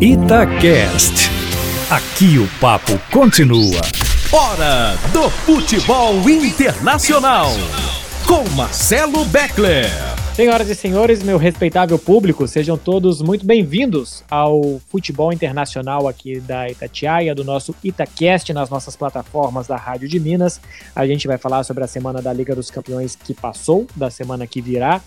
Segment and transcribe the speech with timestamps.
[0.00, 1.28] Itacast.
[1.90, 3.80] Aqui o papo continua.
[4.30, 7.48] Hora do futebol internacional.
[8.24, 9.90] Com Marcelo Beckler.
[10.36, 16.70] Senhoras e senhores, meu respeitável público, sejam todos muito bem-vindos ao futebol internacional aqui da
[16.70, 20.60] Itatiaia, do nosso Itacast, nas nossas plataformas da Rádio de Minas.
[20.94, 24.46] A gente vai falar sobre a semana da Liga dos Campeões que passou, da semana
[24.46, 25.00] que virá,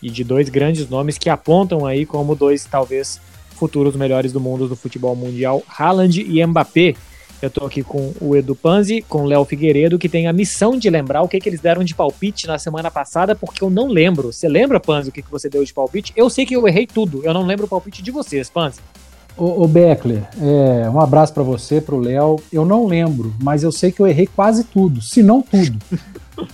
[0.00, 3.20] e de dois grandes nomes que apontam aí como dois, talvez,
[3.56, 6.94] futuros melhores do mundo do futebol mundial, Haaland e Mbappé.
[7.40, 10.78] Eu tô aqui com o Edu Panzi, com o Léo Figueiredo, que tem a missão
[10.78, 13.88] de lembrar o que, que eles deram de palpite na semana passada, porque eu não
[13.88, 14.32] lembro.
[14.32, 16.12] Você lembra, Panzi, o que, que você deu de palpite?
[16.16, 18.80] Eu sei que eu errei tudo, eu não lembro o palpite de vocês, Panzi.
[19.36, 22.36] Ô, ô Beckler, é, um abraço para você, pro Léo.
[22.50, 25.78] Eu não lembro, mas eu sei que eu errei quase tudo, se não tudo.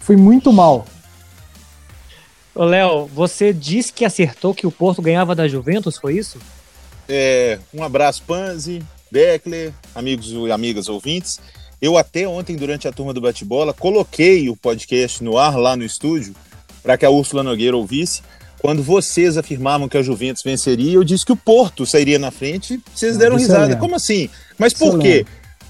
[0.00, 0.84] Fui muito mal.
[2.56, 6.38] Ô, Léo, você disse que acertou que o Porto ganhava da Juventus, foi isso?
[7.06, 11.38] É, um abraço, Panzi, Beckler, amigos e amigas ouvintes.
[11.82, 15.84] Eu até ontem, durante a turma do bate-bola, coloquei o podcast no ar lá no
[15.84, 16.34] estúdio
[16.82, 18.22] para que a Úrsula Nogueira ouvisse.
[18.58, 22.80] Quando vocês afirmavam que a Juventus venceria, eu disse que o Porto sairia na frente.
[22.94, 23.76] Vocês deram risada.
[23.76, 24.30] Como assim?
[24.56, 25.26] Mas por quê?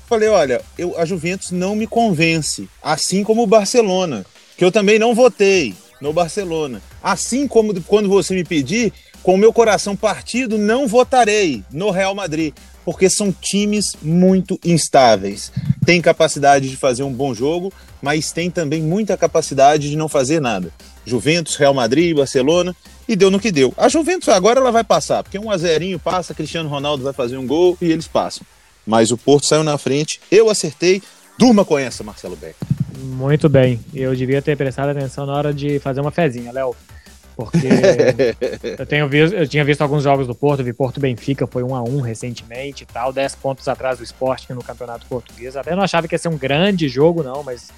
[0.07, 4.25] Falei, olha, eu, a Juventus não me convence, assim como o Barcelona,
[4.57, 6.83] que eu também não votei no Barcelona.
[7.02, 12.14] Assim como quando você me pedir, com o meu coração partido, não votarei no Real
[12.14, 15.50] Madrid, porque são times muito instáveis.
[15.84, 20.41] Tem capacidade de fazer um bom jogo, mas tem também muita capacidade de não fazer
[20.41, 20.72] nada.
[21.05, 22.74] Juventus, Real Madrid, Barcelona,
[23.08, 23.74] e deu no que deu.
[23.77, 25.56] A Juventus agora ela vai passar, porque um a
[26.02, 28.47] passa, Cristiano Ronaldo vai fazer um gol e eles passam.
[28.86, 31.02] Mas o Porto saiu na frente, eu acertei,
[31.36, 32.55] durma com essa, Marcelo Beck.
[32.97, 33.80] Muito bem.
[33.94, 36.75] Eu devia ter prestado atenção na hora de fazer uma fezinha, Léo.
[37.36, 37.69] Porque
[38.78, 41.74] eu, tenho visto, eu tinha visto alguns jogos do Porto, vi Porto Benfica, foi 1
[41.74, 45.55] a 1 recentemente e tal, 10 pontos atrás do esporte no Campeonato Português.
[45.55, 47.70] Até não achava que ia ser um grande jogo, não, mas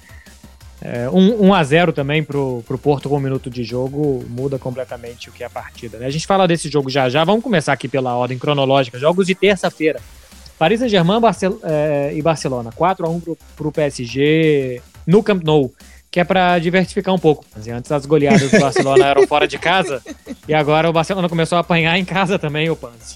[0.81, 4.57] é, 1, 1 a 0 também pro, pro Porto com um minuto de jogo muda
[4.57, 5.97] completamente o que é a partida.
[5.97, 6.05] Né?
[6.05, 8.97] A gente fala desse jogo já já, vamos começar aqui pela ordem cronológica.
[8.97, 9.99] Jogos de terça-feira.
[10.57, 12.71] Paris Saint-Germain Barcel é, e Barcelona.
[12.73, 15.71] 4 a 1 pro, pro PSG no Camp Nou
[16.11, 17.45] que é para diversificar um pouco.
[17.71, 20.01] Antes as goleadas do Barcelona eram fora de casa
[20.47, 23.15] e agora o Barcelona começou a apanhar em casa também, o Panzi.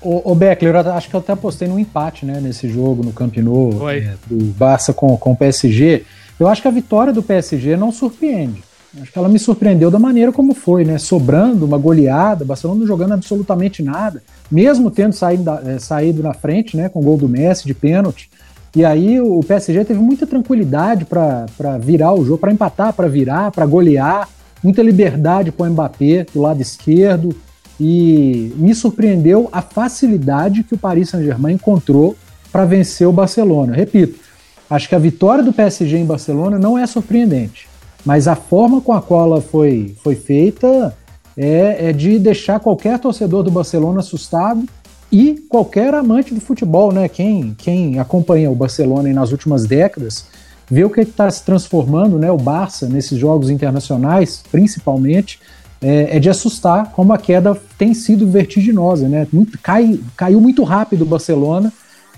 [0.00, 3.12] O, o Beckler, eu acho que eu até apostei num empate né, nesse jogo no
[3.12, 6.04] Camp Nou é, do Barça com, com o PSG.
[6.38, 8.62] Eu acho que a vitória do PSG não surpreende.
[9.00, 10.96] Acho que ela me surpreendeu da maneira como foi, né?
[10.96, 16.76] Sobrando uma goleada, Barcelona não jogando absolutamente nada, mesmo tendo saído, é, saído na frente,
[16.76, 16.88] né?
[16.88, 18.30] Com o gol do Messi de pênalti.
[18.76, 23.50] E aí o PSG teve muita tranquilidade para virar o jogo, para empatar, para virar,
[23.50, 24.28] para golear,
[24.62, 27.34] muita liberdade para o Mbappé do lado esquerdo.
[27.80, 32.14] E me surpreendeu a facilidade que o Paris Saint-Germain encontrou
[32.52, 33.74] para vencer o Barcelona.
[33.74, 34.20] Repito,
[34.68, 37.66] acho que a vitória do PSG em Barcelona não é surpreendente,
[38.04, 40.94] mas a forma com a qual ela foi, foi feita
[41.34, 44.66] é, é de deixar qualquer torcedor do Barcelona assustado
[45.10, 47.08] e qualquer amante do futebol, né?
[47.08, 50.26] Quem, quem acompanha o Barcelona nas últimas décadas,
[50.68, 52.30] vê o que está se transformando, né?
[52.30, 55.38] O Barça nesses jogos internacionais, principalmente,
[55.80, 59.26] é, é, de assustar como a queda tem sido vertiginosa, né?
[59.32, 61.72] Muito, cai, caiu muito rápido o Barcelona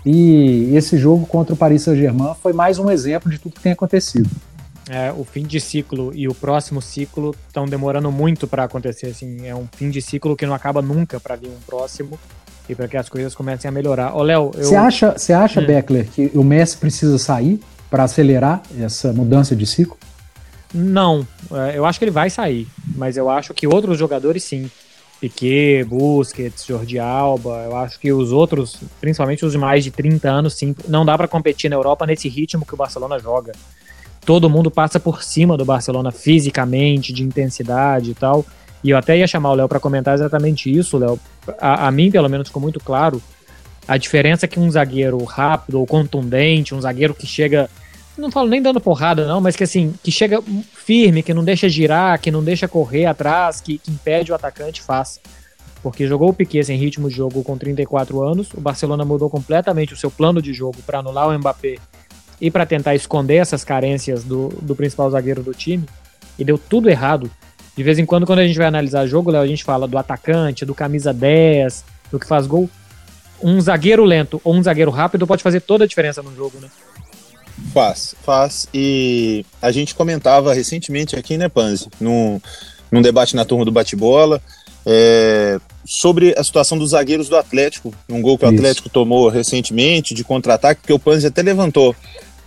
[0.06, 3.72] e esse jogo contra o Paris Saint-Germain foi mais um exemplo de tudo que tem
[3.72, 4.30] acontecido.
[4.88, 9.08] É, o fim de ciclo e o próximo ciclo estão demorando muito para acontecer.
[9.08, 12.18] Assim, é um fim de ciclo que não acaba nunca para vir um próximo
[12.68, 14.14] e para que as coisas comecem a melhorar.
[14.14, 14.80] Ô, Léo, Você eu...
[14.80, 15.66] acha, você acha hum.
[15.66, 19.96] Beckler, que o Messi precisa sair para acelerar essa mudança de ciclo?
[20.72, 24.70] Não, é, eu acho que ele vai sair, mas eu acho que outros jogadores sim.
[25.20, 30.30] Piquet, Busquets, Jordi Alba, eu acho que os outros, principalmente os de mais de 30
[30.30, 33.52] anos, sim, não dá para competir na Europa nesse ritmo que o Barcelona joga.
[34.24, 38.44] Todo mundo passa por cima do Barcelona fisicamente, de intensidade e tal.
[38.82, 41.18] E eu até ia chamar o Léo para comentar exatamente isso, Léo.
[41.60, 43.20] A, a, mim, pelo menos, ficou muito claro
[43.88, 47.70] a diferença que um zagueiro rápido ou contundente, um zagueiro que chega,
[48.18, 50.42] não falo nem dando porrada não, mas que assim, que chega
[50.74, 54.82] firme, que não deixa girar, que não deixa correr atrás, que, que impede o atacante,
[54.82, 55.18] faz.
[55.82, 59.94] Porque jogou o Piquet sem ritmo de jogo com 34 anos, o Barcelona mudou completamente
[59.94, 61.76] o seu plano de jogo para anular o Mbappé
[62.40, 65.86] e para tentar esconder essas carências do, do principal zagueiro do time,
[66.38, 67.30] e deu tudo errado.
[67.78, 69.96] De vez em quando, quando a gente vai analisar jogo, Léo, a gente fala do
[69.96, 72.68] atacante, do camisa 10, do que faz gol.
[73.40, 76.66] Um zagueiro lento ou um zagueiro rápido pode fazer toda a diferença no jogo, né?
[77.72, 78.66] Faz, faz.
[78.74, 82.40] E a gente comentava recentemente aqui, né, Panzi, num,
[82.90, 84.42] num debate na turma do bate-bola,
[84.84, 90.14] é, sobre a situação dos zagueiros do Atlético, um gol que o Atlético tomou recentemente
[90.14, 91.94] de contra-ataque, que o Panzi até levantou.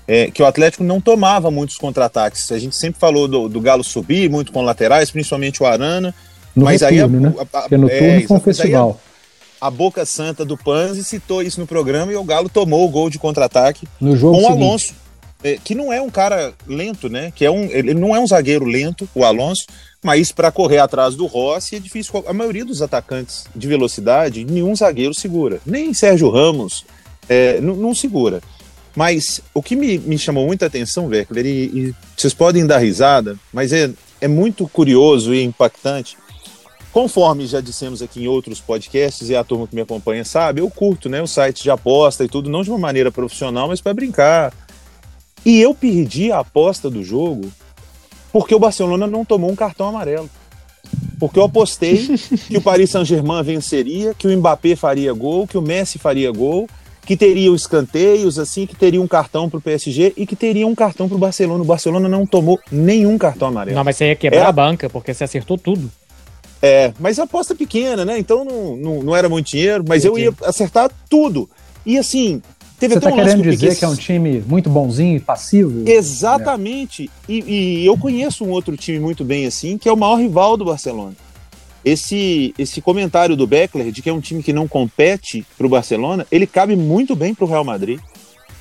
[0.07, 2.51] É, que o Atlético não tomava muitos contra-ataques.
[2.51, 6.13] A gente sempre falou do, do, Galo subir muito com laterais, principalmente o Arana.
[6.56, 7.36] No mas retorno, aí a, né?
[7.38, 9.00] a, a, Porque no turno é, foi um festival.
[9.59, 13.09] A, Boca Santa do Panzi citou isso no programa e o Galo tomou o gol
[13.09, 14.94] de contra-ataque com o Alonso,
[15.44, 17.31] é, que não é um cara lento, né?
[17.33, 19.65] Que é um, ele não é um zagueiro lento, o Alonso,
[20.03, 22.24] mas para correr atrás do Rossi é difícil.
[22.27, 25.59] A maioria dos atacantes de velocidade, nenhum zagueiro segura.
[25.65, 26.86] Nem Sérgio Ramos
[27.30, 28.42] é, não segura.
[28.95, 33.38] Mas o que me, me chamou muita atenção, Weckler, e, e, vocês podem dar risada,
[33.53, 33.89] mas é,
[34.19, 36.17] é muito curioso e impactante.
[36.91, 40.69] Conforme já dissemos aqui em outros podcasts, e a turma que me acompanha sabe, eu
[40.69, 43.93] curto né, o site de aposta e tudo, não de uma maneira profissional, mas para
[43.93, 44.53] brincar.
[45.45, 47.49] E eu perdi a aposta do jogo
[48.31, 50.29] porque o Barcelona não tomou um cartão amarelo.
[51.19, 52.07] Porque eu apostei
[52.47, 56.67] que o Paris Saint-Germain venceria, que o Mbappé faria gol, que o Messi faria gol,
[57.06, 60.68] que teria os escanteios, assim, que teria um cartão para o PSG e que teria
[60.68, 61.63] um cartão para o Barcelona.
[61.63, 63.75] O Barcelona não tomou nenhum cartão amarelo.
[63.75, 64.45] Não, mas você ia quebrar é.
[64.45, 65.92] a banca, porque você acertou tudo.
[66.62, 68.19] É, mas a aposta pequena, né?
[68.19, 70.25] Então não, não, não era muito dinheiro, mas Entendi.
[70.25, 71.50] eu ia acertar tudo.
[71.83, 72.42] E assim,
[72.81, 73.77] Teve Você está um querendo dizer Piquet...
[73.77, 75.88] que é um time muito bonzinho e passivo?
[75.88, 77.12] Exatamente.
[77.30, 77.31] É.
[77.31, 77.44] E,
[77.83, 80.65] e, eu conheço um outro time muito bem assim, que é o maior rival do
[80.65, 81.13] Barcelona.
[81.83, 85.69] Esse, esse comentário do Beckler de que é um time que não compete para o
[85.69, 88.00] Barcelona, ele cabe muito bem para o Real Madrid.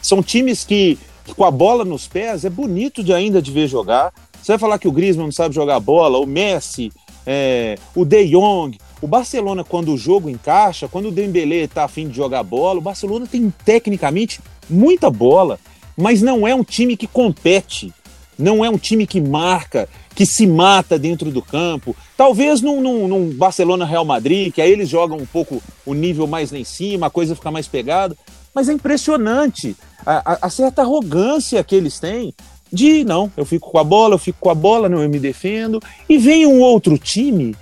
[0.00, 3.69] São times que, que, com a bola nos pés, é bonito de ainda de ver
[3.69, 4.12] jogar.
[4.40, 6.90] Você vai falar que o Griezmann não sabe jogar bola, o Messi,
[7.26, 12.08] é, o De Jong, o Barcelona, quando o jogo encaixa, quando o Dembélé está afim
[12.08, 15.58] de jogar bola, o Barcelona tem tecnicamente muita bola,
[15.96, 17.93] mas não é um time que compete,
[18.40, 21.94] não é um time que marca, que se mata dentro do campo.
[22.16, 26.50] Talvez num, num, num Barcelona-Real Madrid, que aí eles jogam um pouco o nível mais
[26.50, 28.16] lá em cima, a coisa fica mais pegada,
[28.54, 32.34] mas é impressionante a, a, a certa arrogância que eles têm
[32.72, 35.19] de não, eu fico com a bola, eu fico com a bola, não, eu me
[35.19, 37.56] defendo, e vem um outro time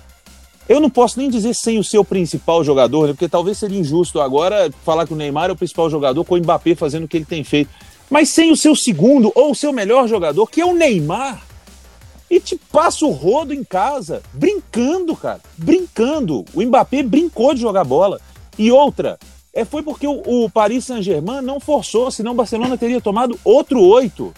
[0.69, 3.13] eu não posso nem dizer sem o seu principal jogador, né?
[3.13, 6.37] porque talvez seria injusto agora falar que o Neymar é o principal jogador com o
[6.37, 7.71] Mbappé fazendo o que ele tem feito.
[8.09, 11.43] Mas sem o seu segundo ou o seu melhor jogador, que é o Neymar,
[12.29, 16.45] e te passa o rodo em casa, brincando, cara, brincando.
[16.53, 18.19] O Mbappé brincou de jogar bola.
[18.57, 19.17] E outra,
[19.53, 23.81] é, foi porque o, o Paris Saint-Germain não forçou, senão o Barcelona teria tomado outro
[23.81, 24.33] oito.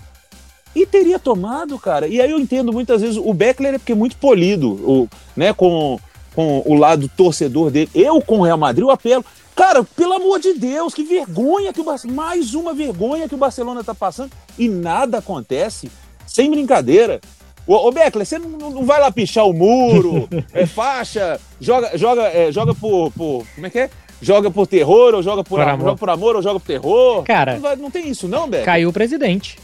[0.73, 2.07] E teria tomado, cara.
[2.07, 5.51] E aí eu entendo muitas vezes o Beckler é porque é muito polido, o, né,
[5.53, 5.99] com
[6.35, 7.89] com o lado torcedor dele.
[7.93, 9.23] Eu com o Real Madrid, eu apelo.
[9.55, 12.21] Cara, pelo amor de Deus, que vergonha que o Barcelona.
[12.21, 15.91] Mais uma vergonha que o Barcelona tá passando e nada acontece.
[16.25, 17.19] Sem brincadeira.
[17.67, 22.23] Ô, ô Beckler, você não, não, vai lá pichar o muro, é faixa, joga, joga,
[22.23, 23.45] é, joga por, por.
[23.53, 23.89] Como é que é?
[24.19, 25.85] Joga por terror, ou joga por, por amor.
[25.85, 27.23] Joga por amor, ou joga por terror.
[27.23, 28.65] Cara, não, vai, não tem isso, não, Beckler?
[28.65, 29.57] Caiu o presidente.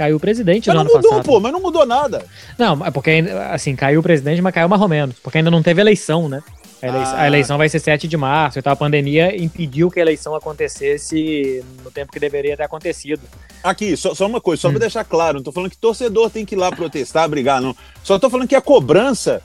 [0.00, 2.24] Caiu o presidente mas no não mudou, pô, mas não mudou nada.
[2.56, 5.14] Não, é porque, assim, caiu o presidente, mas caiu mais ou menos.
[5.22, 6.42] Porque ainda não teve eleição, né?
[6.80, 7.20] A eleição, ah.
[7.20, 11.62] a eleição, vai ser 7 de março, então a pandemia impediu que a eleição acontecesse
[11.84, 13.20] no tempo que deveria ter acontecido.
[13.62, 14.70] Aqui, só, só uma coisa, só hum.
[14.70, 17.76] pra deixar claro, não tô falando que torcedor tem que ir lá protestar, brigar, não.
[18.02, 19.42] Só tô falando que a cobrança,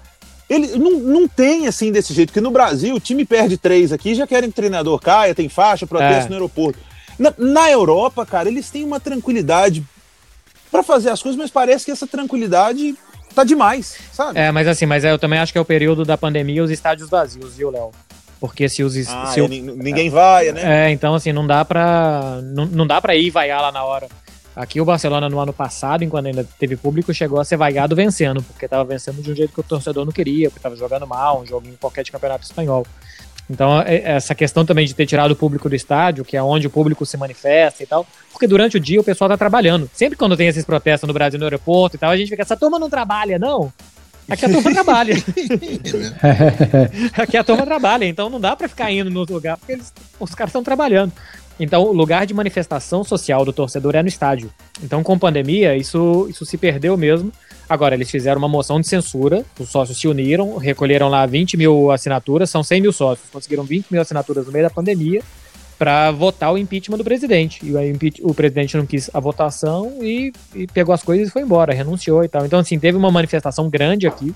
[0.49, 4.15] ele não, não tem assim desse jeito, que no Brasil o time perde três aqui,
[4.15, 6.29] já querem que o treinador caia, tem faixa, protesto é.
[6.29, 6.79] no aeroporto.
[7.19, 9.83] Na, na Europa, cara, eles têm uma tranquilidade
[10.71, 12.95] para fazer as coisas, mas parece que essa tranquilidade
[13.33, 14.39] tá demais, sabe?
[14.39, 17.09] É, mas assim, mas eu também acho que é o período da pandemia os estádios
[17.09, 17.91] vazios, viu, Léo?
[18.39, 18.95] Porque se os.
[19.07, 20.87] Ah, se é, o, ninguém vai, né?
[20.87, 22.39] É, então assim, não dá pra.
[22.43, 24.07] Não, não dá pra ir vaiar lá na hora.
[24.55, 28.41] Aqui o Barcelona no ano passado, enquanto ainda teve público, chegou a ser vaiado vencendo,
[28.41, 31.41] porque tava vencendo de um jeito que o torcedor não queria, porque tava jogando mal,
[31.41, 32.87] um jogo em qualquer de campeonato espanhol.
[33.49, 36.67] Então, é, essa questão também de ter tirado o público do estádio, que é onde
[36.67, 39.89] o público se manifesta e tal, porque durante o dia o pessoal tá trabalhando.
[39.93, 42.57] Sempre quando tem esses protestos no Brasil, no aeroporto e tal, a gente fica, essa
[42.57, 43.71] turma não trabalha, não.
[44.29, 45.15] Aqui a turma trabalha.
[47.17, 50.35] Aqui a turma trabalha, então não dá para ficar indo no lugar, porque eles, os
[50.35, 51.13] caras estão trabalhando.
[51.57, 54.51] Então, o lugar de manifestação social do torcedor é no estádio.
[54.83, 57.31] Então, com pandemia, isso, isso se perdeu mesmo.
[57.69, 61.89] Agora, eles fizeram uma moção de censura, os sócios se uniram, recolheram lá 20 mil
[61.89, 65.23] assinaturas, são 100 mil sócios, conseguiram 20 mil assinaturas no meio da pandemia
[65.77, 67.59] para votar o impeachment do presidente.
[67.65, 71.41] E aí o, presidente não quis a votação e, e, pegou as coisas e foi
[71.41, 72.45] embora, renunciou e tal.
[72.45, 74.33] Então, assim, teve uma manifestação grande aqui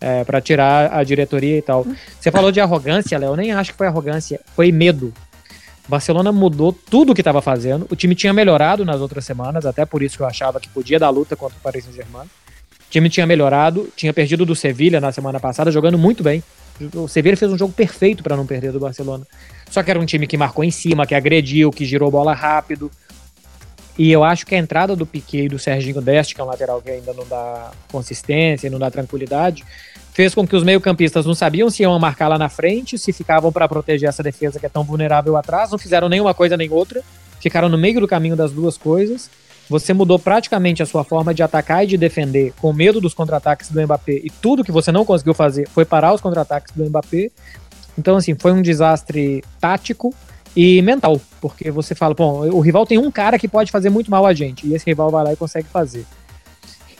[0.00, 1.86] é, para tirar a diretoria e tal.
[2.18, 5.12] Você falou de arrogância, Léo, eu nem acho que foi arrogância, foi medo.
[5.88, 7.86] Barcelona mudou tudo o que estava fazendo.
[7.90, 10.98] O time tinha melhorado nas outras semanas, até por isso que eu achava que podia
[10.98, 12.26] dar luta contra o Paris Saint-Germain.
[12.26, 16.42] O time tinha melhorado, tinha perdido do Sevilha na semana passada, jogando muito bem.
[16.94, 19.26] O Sevilla fez um jogo perfeito para não perder do Barcelona.
[19.72, 22.90] Só que era um time que marcou em cima, que agrediu, que girou bola rápido.
[23.96, 26.46] E eu acho que a entrada do Piquet e do Serginho Deste, que é um
[26.46, 29.64] lateral que ainda não dá consistência, não dá tranquilidade,
[30.12, 33.50] fez com que os meio-campistas não sabiam se iam marcar lá na frente, se ficavam
[33.50, 37.02] para proteger essa defesa que é tão vulnerável atrás, não fizeram nenhuma coisa nem outra,
[37.40, 39.30] ficaram no meio do caminho das duas coisas.
[39.70, 43.70] Você mudou praticamente a sua forma de atacar e de defender com medo dos contra-ataques
[43.70, 47.30] do Mbappé e tudo que você não conseguiu fazer foi parar os contra-ataques do Mbappé.
[47.98, 50.14] Então, assim, foi um desastre tático
[50.56, 54.10] e mental, porque você fala, bom, o rival tem um cara que pode fazer muito
[54.10, 56.04] mal a gente, e esse rival vai lá e consegue fazer.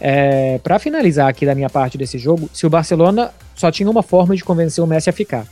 [0.01, 4.03] É, para finalizar aqui da minha parte desse jogo, se o Barcelona só tinha uma
[4.03, 5.47] forma de convencer o Messi a ficar,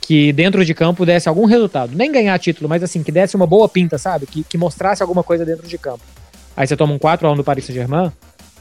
[0.00, 3.46] que dentro de campo desse algum resultado, nem ganhar título, mas assim, que desse uma
[3.46, 4.26] boa pinta, sabe?
[4.26, 6.02] Que, que mostrasse alguma coisa dentro de campo.
[6.56, 8.12] Aí você toma um 4x1 do Paris Saint-Germain,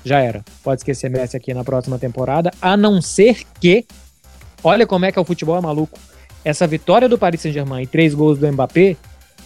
[0.04, 0.44] já era.
[0.64, 3.86] Pode esquecer Messi aqui na próxima temporada, a não ser que,
[4.64, 6.00] olha como é que é o futebol é maluco
[6.46, 8.98] essa vitória do Paris Saint-Germain e três gols do Mbappé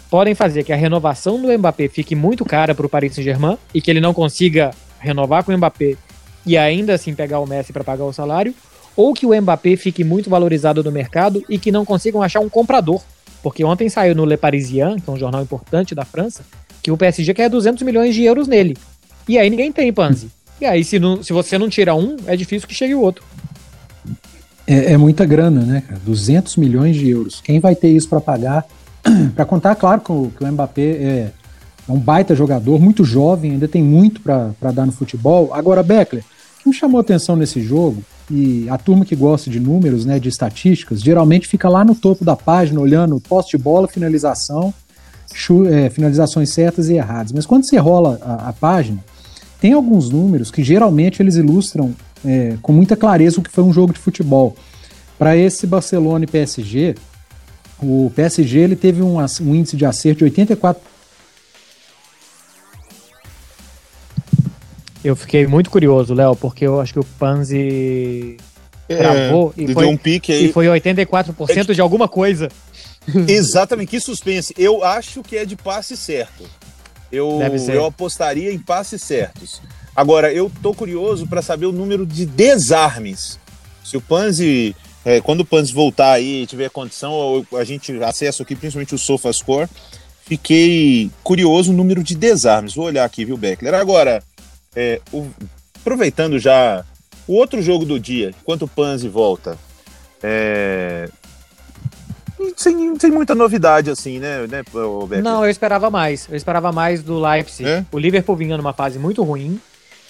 [0.10, 3.82] podem fazer que a renovação do Mbappé fique muito cara para o Paris Saint-Germain e
[3.82, 5.96] que ele não consiga renovar com o Mbappé
[6.46, 8.56] e ainda assim pegar o Messi para pagar o salário,
[8.96, 12.50] ou que o Mbappé fique muito valorizado no mercado e que não consigam achar um
[12.50, 13.02] comprador.
[13.44, 16.44] Porque ontem saiu no Le Parisien, que é um jornal importante da França,
[16.82, 18.76] que o PSG quer 200 milhões de euros nele.
[19.28, 20.32] E aí ninguém tem, Panzi.
[20.60, 23.24] E aí, se, não, se você não tira um, é difícil que chegue o outro.
[24.68, 27.40] É, é, muita grana, né, 200 milhões de euros.
[27.42, 28.66] Quem vai ter isso para pagar?
[29.34, 31.32] para contar, claro, que o, que o Mbappé é, é,
[31.88, 35.54] um baita jogador, muito jovem, ainda tem muito para dar no futebol.
[35.54, 39.50] Agora, Beckler, o que me chamou a atenção nesse jogo, e a turma que gosta
[39.50, 43.64] de números, né, de estatísticas, geralmente fica lá no topo da página olhando poste de
[43.64, 44.74] bola, finalização,
[45.72, 47.32] é, finalizações certas e erradas.
[47.32, 49.02] Mas quando você rola a, a página,
[49.62, 51.96] tem alguns números que geralmente eles ilustram
[52.28, 54.56] é, com muita clareza o que foi um jogo de futebol.
[55.18, 56.96] Para esse Barcelona e PSG,
[57.82, 60.82] o PSG ele teve um, um índice de acerto de 84.
[65.04, 68.38] Eu fiquei muito curioso, Léo, porque eu acho que o Panzi
[68.90, 70.46] gravou é, e, foi, um pique aí.
[70.48, 72.50] e foi 84% é de alguma coisa.
[73.28, 74.54] Exatamente, que suspense.
[74.58, 76.44] Eu acho que é de passe certo.
[77.12, 79.62] Eu, eu apostaria em passes certos.
[79.98, 83.40] Agora, eu tô curioso para saber o número de desarmes.
[83.84, 88.44] Se o Panzi, é, quando o Panzi voltar aí e tiver condição, a gente acessa
[88.44, 89.68] aqui principalmente o SofaScore.
[90.24, 92.76] Fiquei curioso o número de desarmes.
[92.76, 93.74] Vou olhar aqui, viu, Beckler?
[93.74, 94.22] Agora,
[94.76, 95.28] é, o,
[95.82, 96.86] aproveitando já
[97.28, 99.58] o outro jogo do dia, enquanto o Panzi volta,
[100.22, 101.10] é,
[102.56, 104.62] sem, sem muita novidade, assim, né, né
[105.24, 106.28] Não, eu esperava mais.
[106.30, 107.68] Eu esperava mais do Leipzig.
[107.68, 107.84] É?
[107.92, 109.60] O Liverpool vinha numa fase muito ruim.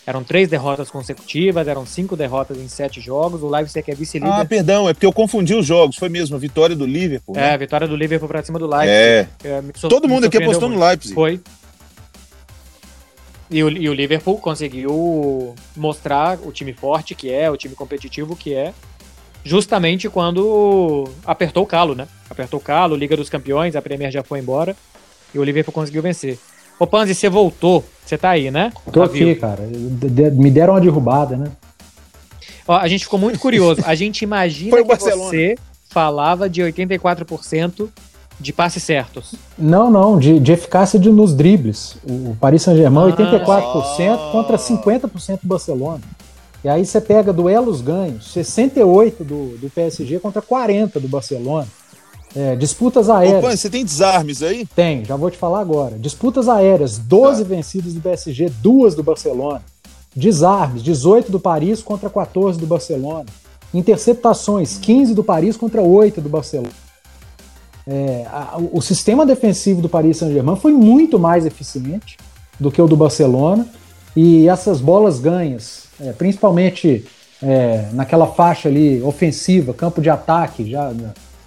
[0.08, 3.44] Eram três derrotas consecutivas, eram cinco derrotas em sete jogos.
[3.44, 4.32] O Leipzig é vice-líder.
[4.32, 5.98] Ah, perdão, é porque eu confundi os jogos.
[5.98, 7.36] Foi mesmo a vitória do Liverpool.
[7.36, 7.50] Né?
[7.50, 8.90] É, a vitória do Liverpool pra cima do Leipzig.
[8.90, 9.28] É.
[9.44, 10.80] é Todo mundo aqui apostou muito.
[10.80, 11.14] no Leipzig.
[11.14, 11.42] Foi.
[13.52, 18.34] E o, e o Liverpool conseguiu mostrar o time forte que é, o time competitivo
[18.34, 18.74] que é,
[19.44, 22.08] justamente quando apertou o calo, né?
[22.30, 24.74] Apertou o calo, Liga dos Campeões, a Premier já foi embora
[25.36, 26.40] e o Liverpool conseguiu vencer.
[26.80, 27.84] Ô Panzi, você voltou.
[28.06, 28.72] Você tá aí, né?
[28.92, 29.40] Tô tá aqui, vivo.
[29.42, 29.64] cara.
[30.34, 31.52] Me deram uma derrubada, né?
[32.68, 33.82] Ó, a gente ficou muito curioso.
[33.86, 35.56] A gente imagina que você
[35.90, 37.90] falava de 84%
[38.40, 39.36] de passes certos.
[39.58, 41.98] Não, não, de, de eficácia de, nos dribles.
[42.08, 46.02] O, Paris Saint-Germain, ah, 84% contra 50% do Barcelona.
[46.64, 51.68] E aí você pega duelos ganhos, 68 do, do PSG contra 40 do Barcelona.
[52.38, 53.44] É, disputas aéreas.
[53.44, 54.64] Opa, você tem desarmes aí?
[54.76, 55.98] Tem, já vou te falar agora.
[55.98, 57.50] Disputas aéreas, 12 tá.
[57.50, 59.64] vencidas do PSG, duas do Barcelona.
[60.16, 63.26] Desarmes, 18 do Paris contra 14 do Barcelona.
[63.74, 66.70] Interceptações, 15 do Paris contra 8 do Barcelona.
[67.88, 72.18] É, a, o sistema defensivo do Paris Saint-Germain foi muito mais eficiente
[72.60, 73.66] do que o do Barcelona.
[74.16, 77.04] E essas bolas ganhas, é, principalmente
[77.42, 80.94] é, naquela faixa ali ofensiva, campo de ataque, já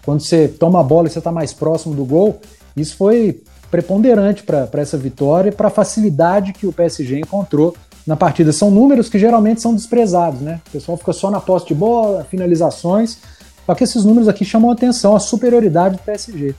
[0.04, 2.40] quando você toma a bola e você está mais próximo do gol,
[2.76, 7.76] isso foi preponderante para essa vitória e para a facilidade que o PSG encontrou
[8.06, 8.52] na partida.
[8.52, 10.60] São números que geralmente são desprezados, né?
[10.68, 13.18] O pessoal fica só na posse de bola, finalizações.
[13.64, 16.54] Só que esses números aqui chamam a atenção, a superioridade do PSG.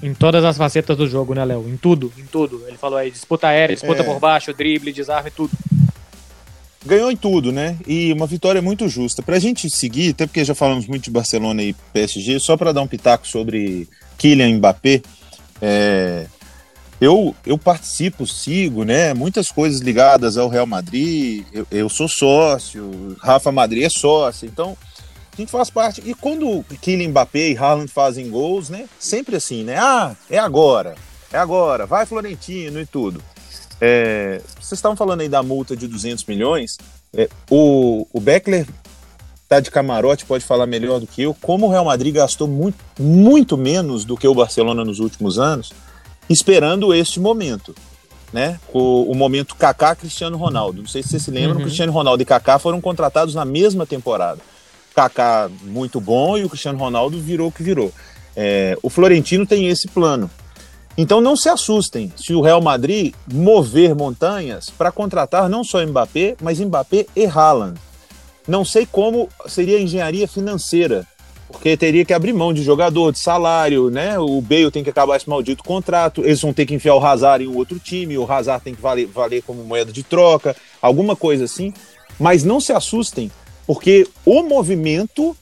[0.00, 1.68] Em todas as facetas do jogo, né, Léo?
[1.68, 2.62] Em tudo, em tudo.
[2.68, 4.04] Ele falou aí, disputa aérea, disputa é.
[4.04, 5.50] por baixo, drible, desarme, tudo
[6.84, 7.76] ganhou em tudo, né?
[7.86, 9.22] E uma vitória muito justa.
[9.22, 12.82] Pra gente seguir, até porque já falamos muito de Barcelona e PSG, só para dar
[12.82, 15.02] um pitaco sobre Kylian Mbappé,
[15.60, 16.26] é,
[17.00, 19.12] eu, eu participo, sigo, né?
[19.12, 21.44] Muitas coisas ligadas ao Real Madrid.
[21.52, 24.76] Eu, eu sou sócio, Rafa Madrid é sócio, então
[25.32, 26.02] A gente faz parte.
[26.04, 28.88] E quando Kylian Mbappé e Haaland fazem gols, né?
[28.98, 29.78] Sempre assim, né?
[29.78, 30.94] Ah, é agora.
[31.32, 31.86] É agora.
[31.86, 33.22] Vai Florentino e tudo.
[33.84, 36.78] É, vocês estavam falando aí da multa de 200 milhões.
[37.12, 38.64] É, o, o Beckler
[39.48, 41.34] tá de camarote, pode falar melhor do que eu.
[41.34, 45.72] Como o Real Madrid gastou muito, muito menos do que o Barcelona nos últimos anos,
[46.30, 47.74] esperando este momento
[48.32, 48.58] né?
[48.72, 50.80] O, o momento Kaká Cristiano Ronaldo.
[50.80, 51.64] Não sei se você se lembra, uhum.
[51.64, 54.40] Cristiano Ronaldo e Kaká foram contratados na mesma temporada.
[54.94, 57.92] Kaká muito bom e o Cristiano Ronaldo virou o que virou.
[58.34, 60.30] É, o Florentino tem esse plano.
[60.96, 66.36] Então não se assustem se o Real Madrid mover montanhas para contratar não só Mbappé,
[66.40, 67.78] mas Mbappé e Haaland.
[68.46, 71.06] Não sei como seria a engenharia financeira
[71.52, 74.18] porque teria que abrir mão de jogador, de salário, né?
[74.18, 77.44] O Bale tem que acabar esse maldito contrato, eles vão ter que enfiar o Hazard
[77.44, 81.14] em um outro time, o Hazard tem que valer, valer como moeda de troca, alguma
[81.14, 81.72] coisa assim.
[82.18, 83.30] Mas não se assustem,
[83.66, 85.36] porque o movimento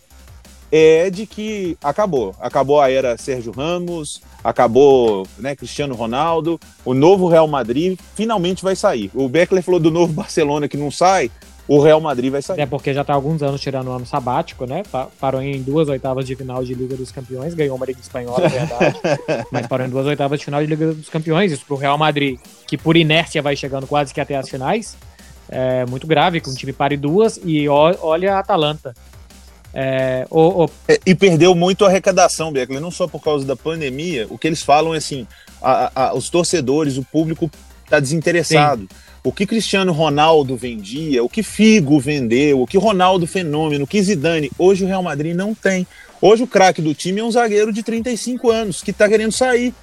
[0.71, 2.35] é de que acabou.
[2.41, 8.77] Acabou a era Sérgio Ramos, acabou né, Cristiano Ronaldo, o novo Real Madrid finalmente vai
[8.77, 9.11] sair.
[9.15, 11.31] O Beckler falou do novo Barcelona que não sai,
[11.71, 12.61] o Real Madrid vai sair.
[12.61, 14.83] É porque já está há alguns anos tirando o ano sabático, né?
[15.21, 18.49] Parou em duas oitavas de final de Liga dos Campeões, ganhou uma Liga Espanhola, é
[18.49, 19.01] verdade.
[19.53, 21.53] mas parou em duas oitavas de final de Liga dos Campeões.
[21.53, 24.97] Isso para o Real Madrid, que por inércia vai chegando quase que até as finais,
[25.49, 28.95] é muito grave, que um time pare duas e olha a Atalanta.
[29.73, 30.71] É, o, o...
[30.89, 34.27] É, e perdeu muito a arrecadação, Beckler, não só por causa da pandemia.
[34.29, 35.27] O que eles falam é assim:
[35.63, 37.51] a, a, os torcedores, o público
[37.85, 38.83] está desinteressado.
[38.83, 43.87] Sim o que Cristiano Ronaldo vendia, o que Figo vendeu, o que Ronaldo Fenômeno, o
[43.87, 45.87] que Zidane, hoje o Real Madrid não tem.
[46.21, 49.75] Hoje o craque do time é um zagueiro de 35 anos que está querendo sair.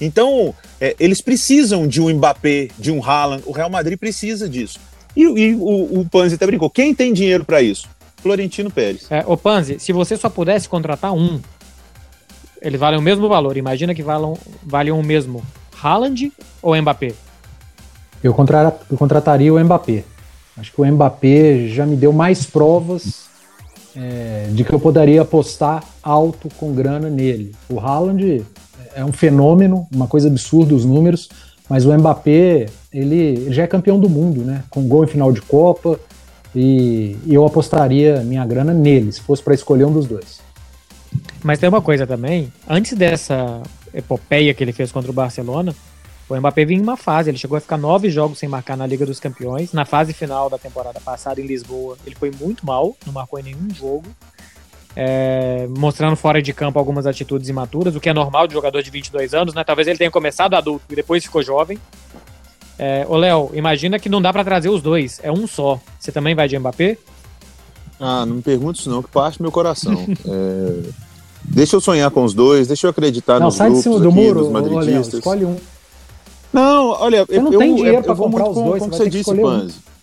[0.00, 3.42] Então, é, eles precisam de um Mbappé, de um Haaland.
[3.46, 4.78] O Real Madrid precisa disso.
[5.16, 6.68] E, e o, o Panzi até brincou.
[6.68, 7.88] Quem tem dinheiro para isso?
[8.16, 9.06] Florentino Pérez.
[9.10, 11.40] É, o Panzi, se você só pudesse contratar um,
[12.60, 13.56] eles valem o mesmo valor.
[13.56, 15.42] Imagina que valham, valham o mesmo
[15.80, 16.32] Haaland
[16.62, 17.12] ou Mbappé?
[18.22, 20.04] Eu, contra, eu contrataria o Mbappé.
[20.56, 23.26] Acho que o Mbappé já me deu mais provas
[23.94, 27.54] é, de que eu poderia apostar alto com grana nele.
[27.68, 28.44] O Haaland
[28.94, 31.28] é um fenômeno, uma coisa absurda os números,
[31.68, 34.64] mas o Mbappé, ele, ele já é campeão do mundo, né?
[34.70, 36.00] Com gol em final de Copa,
[36.56, 40.40] e, eu apostaria minha grana nele, se fosse para escolher um dos dois.
[41.44, 45.74] Mas tem uma coisa também, antes dessa epopeia que ele fez contra o Barcelona,
[46.28, 48.86] o Mbappé vinha em uma fase, ele chegou a ficar nove jogos sem marcar na
[48.86, 49.72] Liga dos Campeões.
[49.72, 53.44] Na fase final da temporada passada em Lisboa, ele foi muito mal, não marcou em
[53.44, 54.06] nenhum jogo.
[54.96, 58.90] É, mostrando fora de campo algumas atitudes imaturas, o que é normal de jogador de
[58.90, 59.62] 22 anos, né?
[59.62, 61.78] Talvez ele tenha começado adulto e depois ficou jovem.
[62.78, 65.80] É, ô Léo, imagina que não dá para trazer os dois, é um só.
[65.98, 66.98] Você também vai de Mbappé?
[67.98, 69.94] Ah, não me pergunte isso não, que parte do meu coração.
[69.94, 70.90] é,
[71.42, 74.04] deixa eu sonhar com os dois, deixa eu acreditar não, nos sai grupos de cima
[74.04, 75.12] do muro, dos madridistas.
[75.12, 75.56] Léo, escolhe um.
[76.52, 79.76] Não, olha, você não eu, tem dinheiro para comprar os dois, como você disse, Panzi.
[79.76, 79.96] Um.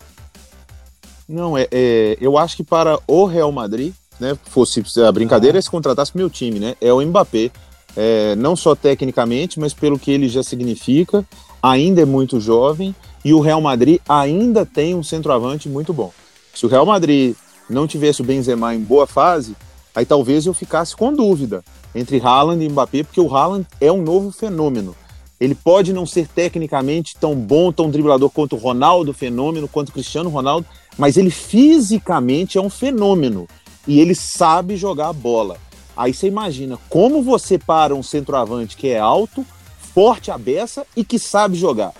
[1.35, 5.61] Não, é, é, eu acho que para o Real Madrid, né, fosse a brincadeira, ah.
[5.61, 7.51] se contratasse meu time, né, é o Mbappé.
[7.95, 11.23] É, não só tecnicamente, mas pelo que ele já significa,
[11.63, 16.11] ainda é muito jovem e o Real Madrid ainda tem um centroavante muito bom.
[16.53, 17.35] Se o Real Madrid
[17.69, 19.55] não tivesse o Benzema em boa fase,
[19.95, 21.63] aí talvez eu ficasse com dúvida
[21.95, 24.93] entre Haaland e Mbappé, porque o Haaland é um novo fenômeno.
[25.39, 29.93] Ele pode não ser tecnicamente tão bom, tão driblador quanto o Ronaldo, fenômeno, quanto o
[29.93, 33.47] Cristiano Ronaldo, mas ele fisicamente é um fenômeno
[33.87, 35.57] e ele sabe jogar a bola.
[35.95, 39.45] Aí você imagina como você para um centroavante que é alto,
[39.93, 41.93] forte a beça e que sabe jogar.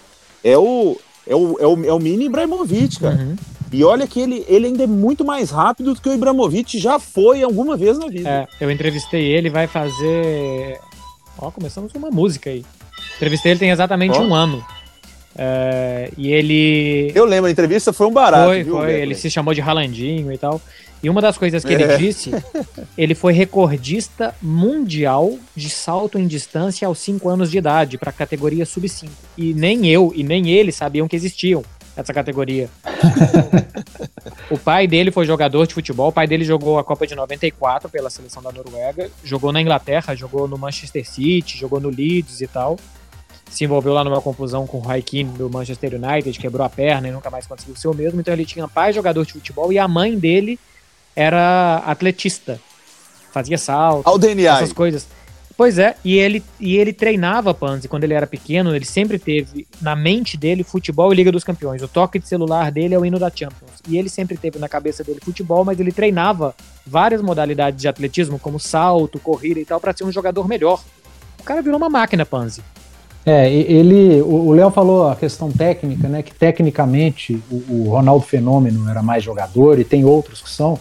[0.44, 3.16] É o, é o, é o, é o mini Ibrahimovic, cara.
[3.16, 3.36] Uhum.
[3.72, 7.00] E olha que ele, ele ainda é muito mais rápido do que o Ibrahimovic já
[7.00, 8.30] foi alguma vez na vida.
[8.30, 10.80] É, eu entrevistei ele, vai fazer.
[11.38, 12.64] Ó, começamos com uma música aí.
[13.16, 14.64] Entrevistei ele tem exatamente um ano.
[15.36, 17.12] É, e ele.
[17.16, 18.46] Eu lembro, a entrevista foi um barato.
[18.46, 18.94] Foi, viu, foi.
[18.94, 20.62] Ele se chamou de Ralandinho e tal.
[21.04, 21.82] E uma das coisas que é.
[21.82, 22.32] ele disse,
[22.98, 28.14] ele foi recordista mundial de salto em distância aos 5 anos de idade, para a
[28.14, 29.10] categoria sub-5.
[29.38, 31.62] E nem eu e nem ele sabiam que existiam
[31.96, 32.70] essa categoria.
[34.50, 37.90] o pai dele foi jogador de futebol, o pai dele jogou a Copa de 94
[37.90, 42.48] pela seleção da Noruega, jogou na Inglaterra, jogou no Manchester City, jogou no Leeds e
[42.48, 42.78] tal.
[43.50, 47.12] Se envolveu lá numa confusão com o Raikkonen do Manchester United, quebrou a perna e
[47.12, 48.22] nunca mais conseguiu ser o mesmo.
[48.22, 50.58] Então ele tinha pai jogador de futebol e a mãe dele
[51.16, 52.60] era atletista.
[53.32, 54.58] Fazia salto, DNA.
[54.58, 55.08] essas coisas.
[55.56, 59.68] Pois é, e ele, e ele treinava Panzi quando ele era pequeno, ele sempre teve
[59.80, 61.82] na mente dele futebol e Liga dos Campeões.
[61.84, 63.72] O toque de celular dele é o hino da Champions.
[63.88, 68.40] E ele sempre teve na cabeça dele futebol, mas ele treinava várias modalidades de atletismo,
[68.40, 70.84] como salto, corrida e tal, para ser um jogador melhor.
[71.40, 72.64] O cara virou uma máquina, Panzi.
[73.26, 74.22] É, ele.
[74.22, 76.22] O Léo falou a questão técnica, né?
[76.22, 80.78] Que tecnicamente o, o Ronaldo Fenômeno era mais jogador e tem outros que são,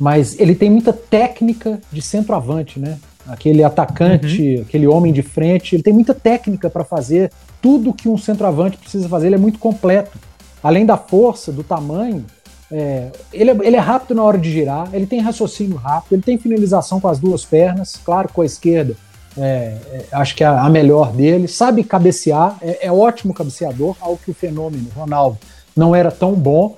[0.00, 2.98] mas ele tem muita técnica de centroavante, né?
[3.28, 4.62] aquele atacante, uhum.
[4.62, 5.74] aquele homem de frente.
[5.74, 9.26] Ele tem muita técnica para fazer tudo que um centroavante precisa fazer.
[9.26, 10.18] Ele é muito completo.
[10.62, 12.24] Além da força, do tamanho,
[12.70, 16.22] é, ele, é, ele, é, rápido na hora de girar, ele tem raciocínio rápido, ele
[16.22, 18.96] tem finalização com as duas pernas, claro, com a esquerda.
[19.36, 24.20] É, é acho que é a melhor dele, sabe cabecear, é, é ótimo cabeceador, algo
[24.22, 25.38] que o fenômeno Ronaldo
[25.76, 26.76] não era tão bom,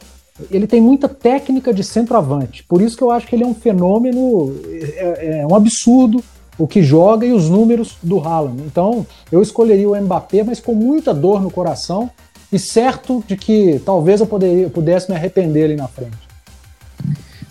[0.50, 2.64] ele tem muita técnica de centroavante.
[2.64, 6.22] Por isso que eu acho que ele é um fenômeno, é, é um absurdo
[6.58, 8.62] o que joga e os números do Haaland.
[8.62, 12.10] Então, eu escolheria o Mbappé, mas com muita dor no coração
[12.52, 16.18] e certo de que talvez eu, poderia, eu pudesse me arrepender ali na frente.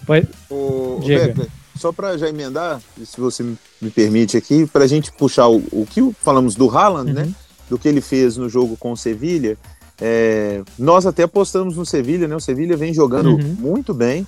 [0.05, 0.27] Foi.
[0.49, 0.99] O,
[1.75, 3.43] só para já emendar, se você
[3.81, 7.27] me permite aqui, para a gente puxar o, o que falamos do Haaland, né, uhum.
[7.27, 7.35] né?
[7.69, 9.57] Do que ele fez no jogo com o Sevilha.
[9.99, 12.35] É, nós até apostamos no Sevilha, né?
[12.35, 13.55] O Sevilha vem jogando uhum.
[13.59, 14.25] muito bem,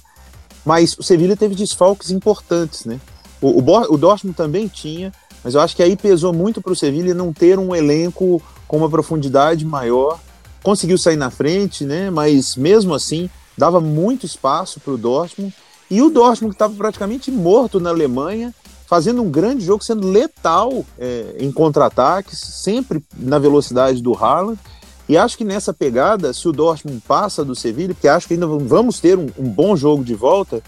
[0.65, 2.99] mas o Sevilha teve desfalques importantes, né?
[3.41, 5.11] O, o, o Dortmund também tinha,
[5.43, 8.77] mas eu acho que aí pesou muito para o Sevilha não ter um elenco com
[8.77, 10.19] uma profundidade maior.
[10.63, 12.09] Conseguiu sair na frente, né?
[12.09, 15.53] Mas mesmo assim dava muito espaço para o Dortmund.
[15.91, 18.53] E o Dortmund que estava praticamente morto na Alemanha,
[18.87, 24.57] fazendo um grande jogo, sendo letal é, em contra-ataques, sempre na velocidade do Haaland.
[25.07, 28.47] E acho que nessa pegada, se o Dortmund passa do Sevilha, porque acho que ainda
[28.47, 30.61] vamos ter um, um bom jogo de volta,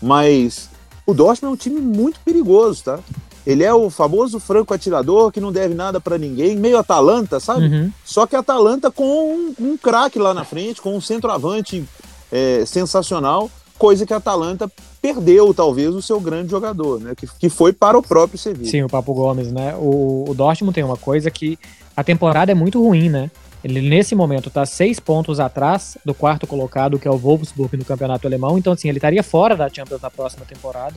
[0.00, 0.70] mas
[1.06, 2.98] o Dortmund é um time muito perigoso, tá?
[3.46, 7.66] Ele é o famoso franco atirador que não deve nada para ninguém, meio Atalanta, sabe?
[7.66, 7.92] Uhum.
[8.04, 11.84] Só que Atalanta com um, um craque lá na frente, com um centroavante
[12.30, 14.70] é, sensacional, coisa que a Atalanta
[15.02, 17.14] perdeu, talvez, o seu grande jogador, né?
[17.16, 18.70] Que, que foi para o próprio Sevilla.
[18.70, 19.74] Sim, o Papo Gomes, né?
[19.76, 21.58] O, o Dortmund tem uma coisa que
[21.96, 23.28] a temporada é muito ruim, né?
[23.64, 27.84] Ele, nesse momento, está seis pontos atrás do quarto colocado, que é o Wolfsburg no
[27.84, 28.58] campeonato alemão.
[28.58, 30.96] Então, assim, ele estaria fora da Champions na próxima temporada.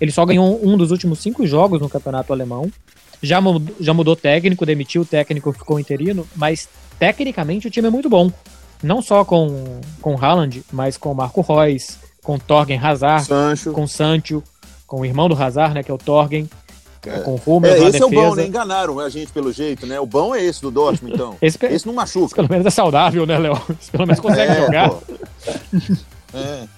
[0.00, 2.70] Ele só ganhou um dos últimos cinco jogos no campeonato alemão.
[3.22, 7.90] Já mudou, já mudou técnico, demitiu o técnico, ficou interino, mas tecnicamente o time é
[7.90, 8.30] muito bom.
[8.82, 13.72] Não só com, com Haaland, mas com Marco Reus, com Torgen Hazard, Sancho.
[13.72, 14.42] com Sancho,
[14.86, 16.48] com o irmão do Hazard, né, que é o Torgen.
[17.06, 17.20] É.
[17.20, 18.46] Com é, esse é o bom, né?
[18.46, 20.00] Enganaram a gente pelo jeito, né?
[20.00, 21.36] O bom é esse do Dortmund, então.
[21.42, 22.26] esse, esse não machuca.
[22.26, 23.60] Esse pelo menos é saudável, né, Léo?
[23.92, 24.90] Pelo menos consegue é, jogar.
[26.34, 26.64] é.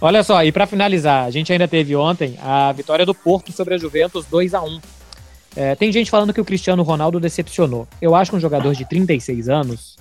[0.00, 3.74] Olha só, e para finalizar, a gente ainda teve ontem a vitória do Porto sobre
[3.74, 4.80] a Juventus 2 a 1
[5.56, 7.88] é, Tem gente falando que o Cristiano Ronaldo decepcionou.
[8.00, 9.96] Eu acho que um jogador de 36 anos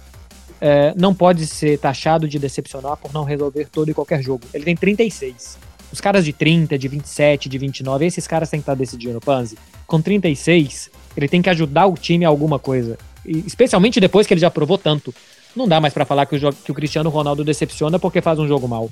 [0.62, 4.44] é, não pode ser taxado de decepcionar por não resolver todo e qualquer jogo.
[4.54, 5.58] Ele tem 36.
[5.92, 9.58] Os caras de 30, de 27, de 29, esses caras têm que estar decidindo, Panzi.
[9.88, 12.98] Com 36, ele tem que ajudar o time a alguma coisa.
[13.26, 15.14] E, especialmente depois que ele já provou tanto.
[15.56, 18.48] Não dá mais para falar que o, que o, Cristiano Ronaldo decepciona porque faz um
[18.48, 18.90] jogo mal.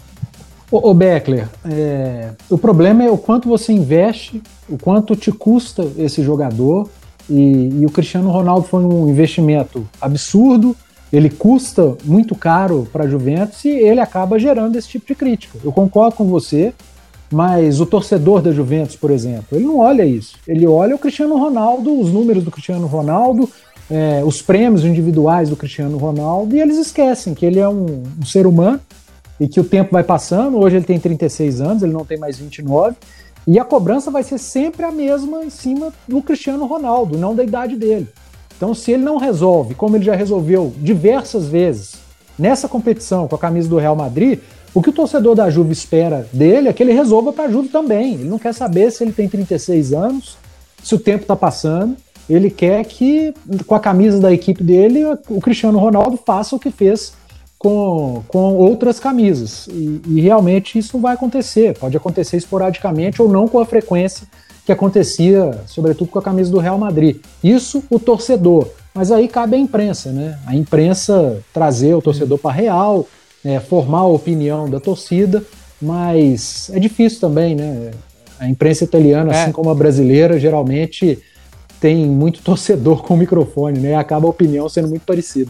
[0.72, 5.88] Ô, ô Beckler, é, o problema é o quanto você investe, o quanto te custa
[5.98, 6.90] esse jogador.
[7.30, 10.76] E, e o Cristiano Ronaldo foi um investimento absurdo.
[11.12, 15.58] Ele custa muito caro para a Juventus e ele acaba gerando esse tipo de crítica.
[15.64, 16.74] Eu concordo com você.
[17.30, 20.38] Mas o torcedor da Juventus, por exemplo, ele não olha isso.
[20.48, 23.50] Ele olha o Cristiano Ronaldo, os números do Cristiano Ronaldo,
[23.90, 28.26] é, os prêmios individuais do Cristiano Ronaldo, e eles esquecem que ele é um, um,
[28.26, 28.80] ser humano
[29.40, 30.58] e que o tempo vai passando.
[30.58, 32.96] Hoje ele tem 36 anos, ele não tem mais 29,
[33.46, 37.44] e a cobrança vai ser sempre a mesma em cima do Cristiano Ronaldo, não da
[37.44, 38.08] idade dele.
[38.58, 41.96] Então, se ele não resolve, como ele já resolveu diversas vezes
[42.38, 44.40] nessa competição com a camisa do Real Madrid,
[44.74, 47.70] o que o torcedor da Juve espera dele é que ele resolva para a Juve
[47.70, 48.16] também.
[48.16, 50.38] Ele não quer saber se ele tem 36 anos,
[50.84, 51.96] se o tempo está passando.
[52.30, 53.34] Ele quer que,
[53.66, 57.14] com a camisa da equipe dele, o Cristiano Ronaldo faça o que fez
[57.58, 59.68] com, com outras camisas.
[59.68, 61.78] E, e realmente isso vai acontecer.
[61.78, 64.28] Pode acontecer esporadicamente ou não com a frequência
[64.68, 67.22] que acontecia, sobretudo com a camisa do Real Madrid.
[67.42, 68.68] Isso o torcedor.
[68.94, 70.38] Mas aí cabe à imprensa, né?
[70.46, 73.08] A imprensa trazer o torcedor para real,
[73.46, 75.42] é, formar a opinião da torcida,
[75.82, 77.92] mas é difícil também, né?
[78.38, 79.44] A imprensa italiana, é.
[79.44, 81.18] assim como a brasileira, geralmente
[81.80, 83.92] tem muito torcedor com microfone, né?
[83.92, 85.50] E acaba a opinião sendo muito parecida.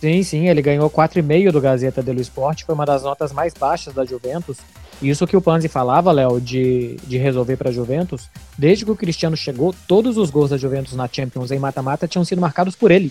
[0.00, 3.92] Sim, sim, ele ganhou 4,5 do Gazeta dello Sport, foi uma das notas mais baixas
[3.92, 4.58] da Juventus.
[5.02, 8.96] Isso que o Panzi falava, Léo, de, de resolver para a Juventus, desde que o
[8.96, 12.90] Cristiano chegou, todos os gols da Juventus na Champions em mata-mata tinham sido marcados por
[12.90, 13.10] ele.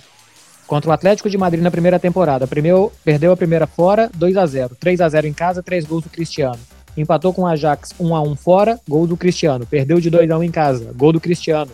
[0.67, 4.45] Contra o Atlético de Madrid na primeira temporada, primeiro, perdeu a primeira fora, 2 a
[4.45, 6.59] 0 3 a 0 em casa, 3 gols do Cristiano.
[6.95, 9.65] Empatou com o Ajax 1 a 1 fora, gol do Cristiano.
[9.65, 11.71] Perdeu de 2 a 1 em casa, gol do Cristiano.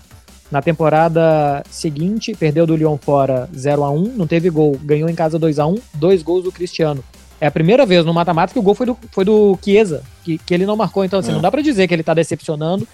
[0.50, 4.80] Na temporada seguinte, perdeu do Lyon fora 0 a 1 não teve gol.
[4.82, 7.04] Ganhou em casa 2 a 1 dois gols do Cristiano.
[7.40, 10.38] É a primeira vez no mata-mata que o gol foi do, foi do Chiesa, que,
[10.38, 11.04] que ele não marcou.
[11.04, 11.34] Então, assim, é.
[11.34, 12.88] não dá para dizer que ele tá decepcionando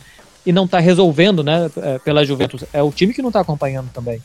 [0.45, 2.63] e não tá resolvendo, né, é, pela Juventus.
[2.73, 4.21] É o time que não tá acompanhando também.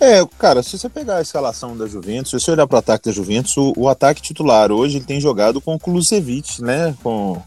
[0.00, 3.08] É, cara, se você pegar a escalação da Juventus, se você olhar para o ataque
[3.08, 6.94] da Juventus, o, o, ataque titular hoje ele tem jogado com o Kulusevich, né?
[7.02, 7.40] Com,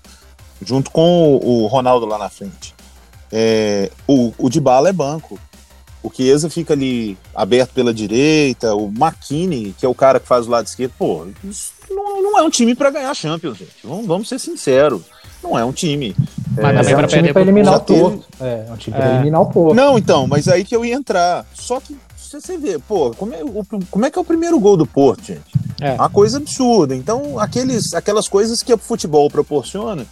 [0.63, 2.73] junto com o, o Ronaldo lá na frente.
[3.31, 5.37] É, o, o Dybala é banco.
[6.05, 10.45] O Chiesa fica ali aberto pela direita, o McKinney, que é o cara que faz
[10.45, 13.71] o lado esquerdo, pô, isso não, não é um time para ganhar Champions, gente.
[13.83, 15.01] Vamos, vamos, ser sinceros.
[15.41, 16.15] Não é um time.
[16.55, 18.25] Mas é, é um time para eliminar o Porto.
[18.39, 19.15] É, é um time para é.
[19.15, 19.75] eliminar o Porto.
[19.75, 21.45] Não, então, mas aí que eu ia entrar.
[21.53, 24.77] Só que você vê, pô, como é, o, como é que é o primeiro gol
[24.77, 25.43] do Porto, gente?
[25.81, 25.93] É.
[25.93, 26.95] Uma coisa absurda.
[26.95, 30.05] Então, aqueles, aquelas coisas que o futebol proporciona,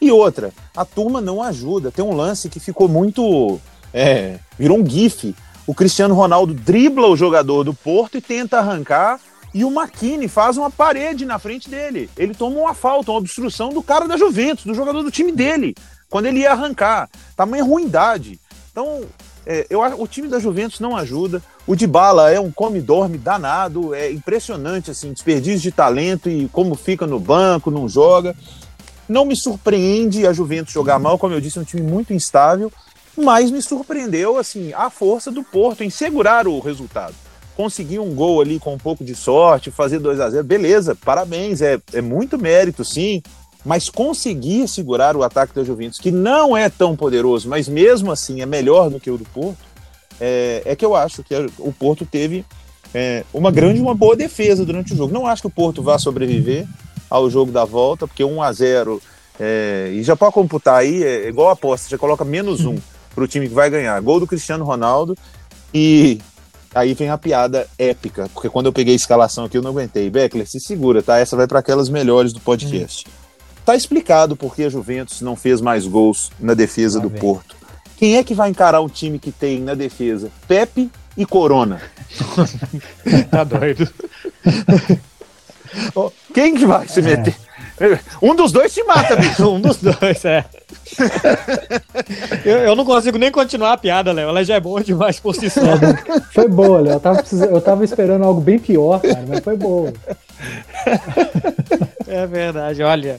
[0.00, 1.90] e outra, a turma não ajuda.
[1.90, 3.58] Tem um lance que ficou muito.
[3.94, 5.36] É, virou um gif.
[5.68, 9.20] O Cristiano Ronaldo dribla o jogador do Porto e tenta arrancar.
[9.54, 12.10] E o Makini faz uma parede na frente dele.
[12.16, 15.76] Ele toma uma falta, uma obstrução do cara da Juventus, do jogador do time dele,
[16.10, 17.08] quando ele ia arrancar.
[17.36, 18.40] Tamanha ruindade.
[18.72, 19.02] Então,
[19.46, 21.40] é, eu, o time da Juventus não ajuda.
[21.68, 27.06] O Dybala é um come-dorme danado, é impressionante, assim, desperdício de talento e como fica
[27.06, 28.34] no banco, não joga.
[29.08, 32.72] Não me surpreende a Juventus jogar mal, como eu disse, é um time muito instável,
[33.16, 37.14] mas me surpreendeu assim a força do Porto em segurar o resultado.
[37.56, 41.62] Conseguir um gol ali com um pouco de sorte, fazer 2 a 0 beleza, parabéns,
[41.62, 43.22] é, é muito mérito, sim,
[43.64, 48.40] mas conseguir segurar o ataque da Juventus, que não é tão poderoso, mas mesmo assim
[48.40, 49.58] é melhor do que o do Porto,
[50.20, 52.44] é, é que eu acho que o Porto teve
[52.92, 55.12] é, uma grande, uma boa defesa durante o jogo.
[55.12, 56.66] Não acho que o Porto vá sobreviver,
[57.10, 59.02] ao jogo da volta, porque 1 a 0
[59.38, 62.76] é, e já pode computar aí, é igual a aposta, já coloca menos um
[63.14, 64.00] para o time que vai ganhar.
[64.00, 65.16] Gol do Cristiano Ronaldo
[65.72, 66.20] e
[66.74, 70.10] aí vem a piada épica, porque quando eu peguei a escalação aqui eu não aguentei.
[70.10, 71.18] Beckler, se segura, tá?
[71.18, 73.06] Essa vai para aquelas melhores do podcast.
[73.08, 73.24] Hum.
[73.64, 77.56] Tá explicado por que a Juventus não fez mais gols na defesa do Porto.
[77.96, 81.80] Quem é que vai encarar um time que tem na defesa Pepe e Corona?
[83.30, 83.88] tá doido.
[86.34, 87.34] Quem que vai se meter?
[87.80, 87.98] É.
[88.22, 89.48] Um dos dois te mata, bicho.
[89.50, 90.44] um dos dois, é.
[92.44, 94.28] eu, eu, não consigo nem continuar a piada, Léo.
[94.28, 95.60] Ela já é boa demais por si só.
[95.60, 96.94] É, foi boa, Léo.
[96.94, 99.92] Eu tava, eu tava esperando algo bem pior, cara, mas foi boa.
[102.06, 103.18] É verdade, olha.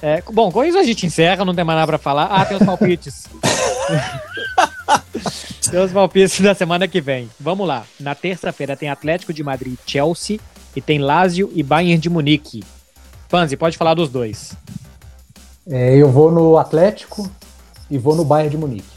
[0.00, 2.26] É, bom, com isso a gente encerra, não tem mais nada pra falar.
[2.26, 3.26] Ah, tem os palpites.
[5.70, 7.30] tem os palpites da semana que vem.
[7.40, 7.84] Vamos lá.
[7.98, 10.38] Na terça-feira tem Atlético de Madrid Chelsea
[10.76, 12.62] e tem Lazio e Bayern de Munique.
[13.28, 14.54] Panzi, pode falar dos dois.
[15.66, 17.28] É, eu vou no Atlético
[17.90, 18.94] e vou no Bayern de Munique.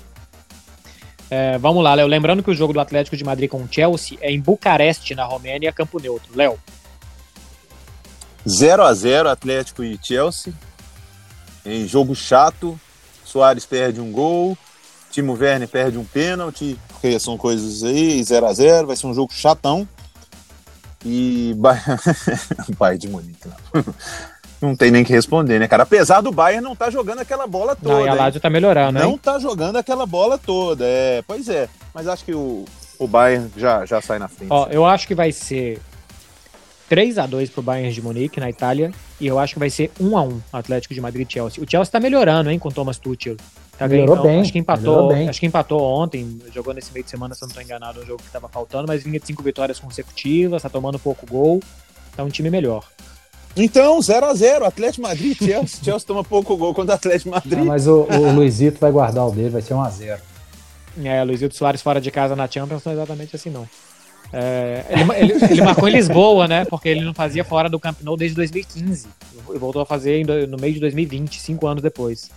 [1.30, 2.08] É, vamos lá, Léo.
[2.08, 5.26] Lembrando que o jogo do Atlético de Madrid com o Chelsea é em Bucareste, na
[5.26, 6.30] Romênia, campo neutro.
[6.36, 6.58] Léo.
[8.48, 10.54] 0 a 0 Atlético e Chelsea.
[11.66, 12.80] Em jogo chato.
[13.26, 14.58] Soares perde um gol.
[15.12, 16.80] Timo Werner perde um pênalti.
[16.88, 18.24] Porque são coisas aí.
[18.24, 19.88] 0 a 0 Vai ser um jogo chatão.
[21.06, 21.54] E
[22.78, 23.84] Bayern de Munique, não.
[24.62, 25.84] Não tem nem que responder, né, cara?
[25.84, 27.94] Apesar do Bayern não tá jogando aquela bola toda.
[27.94, 29.20] Não, e a Lazio tá melhorando, Não hein?
[29.22, 31.22] tá jogando aquela bola toda, é.
[31.28, 31.70] Pois é.
[31.94, 32.66] Mas acho que o,
[32.98, 34.50] o Bayern já, já sai na frente.
[34.52, 35.80] Ó, eu acho que vai ser
[36.90, 39.92] 3 a 2 pro Bayern de Munique na Itália e eu acho que vai ser
[40.00, 41.64] 1 a 1 Atlético de Madrid e Chelsea.
[41.64, 43.36] O Chelsea tá melhorando, hein, com o Thomas Tuchel.
[43.78, 44.42] Tá melhorou ganhando, bem.
[44.42, 47.54] Acho que empatou, acho que empatou ontem, jogou nesse meio de semana, se eu não
[47.54, 50.98] tô enganado, um jogo que tava faltando, mas vinha de cinco vitórias consecutivas, tá tomando
[50.98, 51.62] pouco gol.
[52.16, 52.84] Tá um time melhor.
[53.58, 55.84] Então, 0x0, Atlético Madrid, Chelsea.
[55.84, 57.58] Chelsea toma pouco gol contra o Atlético Madrid.
[57.58, 60.20] Não, mas o, o Luizito vai guardar o dele, vai ser 1x0.
[61.04, 63.68] É, Luizito Soares fora de casa na Champions não é exatamente assim, não.
[64.34, 66.66] É, ele, ele, ele, marcou em Lisboa, né?
[66.66, 69.08] Porque ele não fazia fora do Camp Nou desde 2015.
[69.54, 72.30] E voltou a fazer no meio de 2020, cinco anos depois.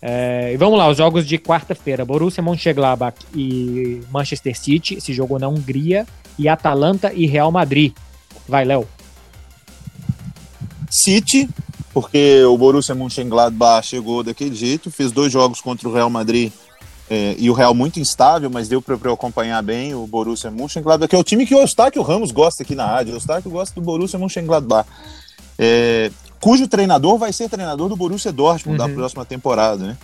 [0.00, 5.38] É, e vamos lá, os jogos de quarta-feira: Borussia Mönchengladbach e Manchester City, esse jogo
[5.38, 6.06] na Hungria,
[6.38, 7.92] e Atalanta e Real Madrid.
[8.48, 8.86] Vai, Léo.
[11.02, 11.48] City,
[11.92, 16.52] porque o Borussia Mönchengladbach chegou daquele jeito, fez dois jogos contra o Real Madrid
[17.10, 21.08] é, e o Real muito instável, mas deu para eu acompanhar bem o Borussia Mönchengladbach,
[21.08, 23.12] que é o time que o Eustáquio Ramos gosta aqui na rádio.
[23.12, 24.88] O Eustáquio gosta do Borussia Mönchengladbach,
[25.58, 26.10] é,
[26.40, 28.88] cujo treinador vai ser treinador do Borussia Dortmund uhum.
[28.88, 29.96] da próxima temporada, né?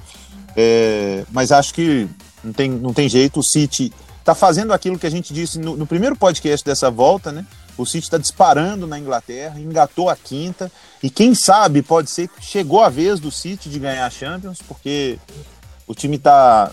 [0.56, 2.08] É, mas acho que
[2.44, 5.76] não tem, não tem jeito, o City está fazendo aquilo que a gente disse no,
[5.76, 7.46] no primeiro podcast dessa volta, né?
[7.78, 12.44] O City está disparando na Inglaterra, engatou a quinta, e quem sabe pode ser que
[12.44, 15.16] chegou a vez do City de ganhar a Champions, porque
[15.86, 16.72] o time está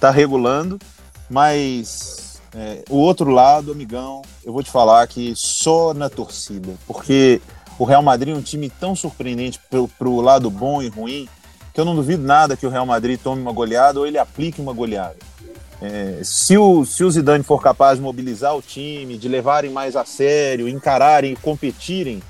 [0.00, 0.78] tá regulando,
[1.28, 7.40] mas é, o outro lado, amigão, eu vou te falar que só na torcida, porque
[7.78, 11.28] o Real Madrid é um time tão surpreendente para o lado bom e ruim,
[11.74, 14.58] que eu não duvido nada que o Real Madrid tome uma goleada ou ele aplique
[14.58, 15.16] uma goleada.
[15.80, 19.94] É, se, o, se o Zidane for capaz de mobilizar o time, de levarem mais
[19.94, 22.22] a sério, encararem e competirem,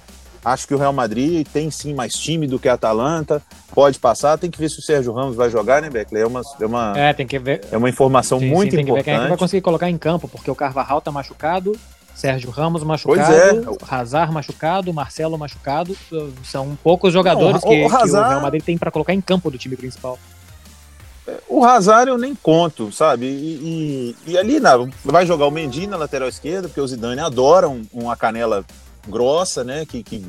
[0.44, 4.38] acho que o Real Madrid tem sim mais time do que a Atalanta, pode passar,
[4.38, 6.22] tem que ver se o Sérgio Ramos vai jogar, né, Beckler?
[6.22, 7.64] É uma, é uma, é, tem que ver.
[7.70, 9.04] É uma informação sim, muito sim, tem importante.
[9.04, 11.72] Que ver quem é vai conseguir colocar em campo, porque o Carvajal tá machucado,
[12.14, 13.94] Sérgio Ramos machucado, é.
[13.94, 15.96] Hazard machucado, Marcelo machucado,
[16.42, 18.10] são poucos jogadores Não, o, que, o, Hazard...
[18.10, 20.18] que o Real Madrid tem para colocar em campo do time principal.
[21.48, 23.26] O Hazard eu nem conto, sabe?
[23.26, 27.20] E, e, e ali na, vai jogar o Mendy na lateral esquerda, porque o Zidane
[27.20, 28.64] adora um, uma canela
[29.08, 29.84] grossa, né?
[29.84, 30.24] Que, que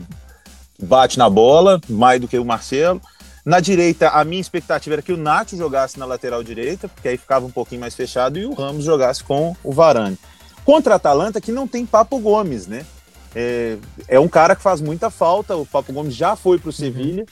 [0.81, 3.01] bate na bola, mais do que o Marcelo.
[3.45, 7.17] Na direita, a minha expectativa era que o Nacho jogasse na lateral direita, porque aí
[7.17, 10.17] ficava um pouquinho mais fechado, e o Ramos jogasse com o Varane.
[10.65, 12.85] Contra a Atalanta, que não tem Papo Gomes, né?
[13.33, 16.71] É, é um cara que faz muita falta, o Papo Gomes já foi para o
[16.71, 16.77] uhum.
[16.77, 17.27] Sevilha, uhum.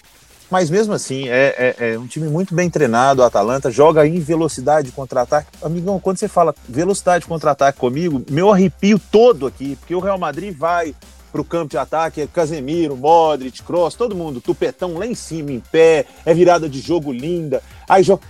[0.50, 4.20] Mas mesmo assim, é, é, é, um time muito bem treinado, o Atalanta, joga em
[4.20, 5.48] velocidade de contra-ataque.
[5.62, 10.20] Amigão, quando você fala velocidade de contra-ataque comigo, meu arrepio todo aqui, porque o Real
[10.20, 10.94] Madrid vai
[11.32, 15.52] para o campo de ataque, é Casemiro, Modric, Cross, todo mundo, tupetão lá em cima,
[15.52, 17.62] em pé, é virada de jogo linda.
[17.90, 18.22] Aí joga.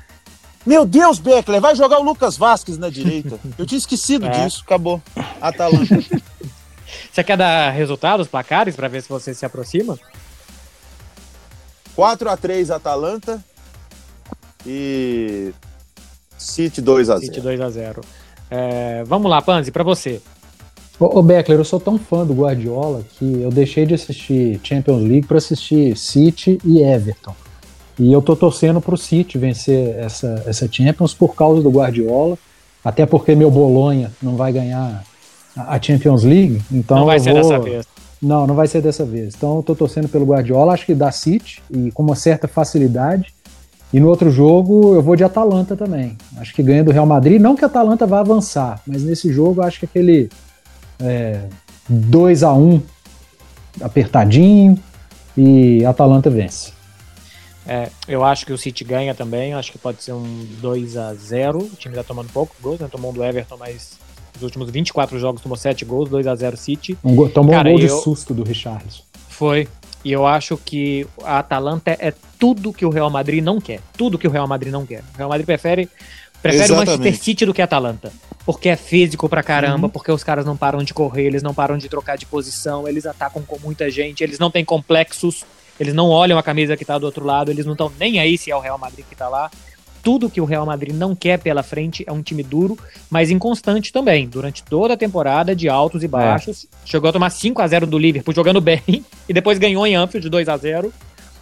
[0.66, 3.38] Meu Deus, Beckler, vai jogar o Lucas Vasquez na direita.
[3.60, 4.30] Eu tinha esquecido é.
[4.30, 5.00] disso, acabou.
[5.40, 6.00] Atalanta.
[7.12, 9.98] Você quer dar resultados, placares, para ver se você se aproxima?
[11.96, 13.44] 4 a 3 Atalanta
[14.66, 15.54] e
[16.38, 17.26] City 2 a 0.
[17.26, 18.02] City 2 a 0.
[18.50, 20.22] É, vamos lá, Panzi, para você.
[21.00, 25.02] Ô, ô Beckler, eu sou tão fã do Guardiola que eu deixei de assistir Champions
[25.02, 27.36] League para assistir City e Everton.
[27.98, 32.38] E eu tô torcendo pro City vencer essa, essa Champions por causa do Guardiola,
[32.84, 35.04] até porque meu Bolonha não vai ganhar
[35.56, 37.42] a Champions League, então não vai ser vou...
[37.42, 37.95] dessa vez.
[38.22, 39.36] Não, não vai ser dessa vez.
[39.36, 43.34] Então eu tô torcendo pelo Guardiola, acho que dá City e com uma certa facilidade.
[43.94, 46.18] E no outro jogo eu vou de Atalanta também.
[46.38, 47.40] Acho que ganha do Real Madrid.
[47.42, 50.30] Não que a Atalanta vá avançar, mas nesse jogo acho que aquele
[51.00, 51.42] é,
[51.88, 52.82] 2 a 1
[53.82, 54.80] apertadinho
[55.38, 56.74] e Atalanta vence.
[57.68, 59.54] É, eu acho que o City ganha também.
[59.54, 62.88] Acho que pode ser um 2 a 0 O time tá tomando pouco gols, né?
[62.92, 63.98] Tomou um do Everton, mas
[64.36, 66.98] nos últimos 24 jogos tomou 7 gols, 2 a 0 City.
[67.04, 67.98] Um gol, tomou Cara, um gol de eu...
[68.00, 69.04] susto do Richarlison.
[69.30, 69.68] Foi.
[70.04, 73.80] E eu acho que a Atalanta é tudo que o Real Madrid não quer.
[73.98, 75.04] Tudo que o Real Madrid não quer.
[75.16, 75.90] O Real Madrid prefere
[76.42, 78.14] prefere o Manchester City do que a Atalanta.
[78.46, 79.90] Porque é físico pra caramba, uhum.
[79.90, 83.08] porque os caras não param de correr, eles não param de trocar de posição, eles
[83.08, 85.44] atacam com muita gente, eles não têm complexos,
[85.80, 88.38] eles não olham a camisa que tá do outro lado, eles não estão nem aí
[88.38, 89.50] se é o Real Madrid que tá lá
[90.06, 92.04] tudo que o Real Madrid não quer pela frente.
[92.06, 92.78] É um time duro,
[93.10, 94.28] mas inconstante também.
[94.28, 96.68] Durante toda a temporada, de altos e baixos.
[96.72, 96.88] É.
[96.88, 98.84] Chegou a tomar 5 a 0 do Liverpool jogando bem
[99.28, 100.94] e depois ganhou em Anfield 2 a 0